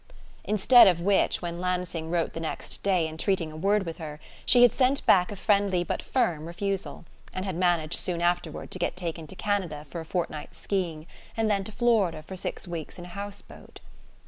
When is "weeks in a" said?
12.67-13.09